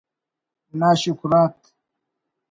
ناشکرات 0.79 1.55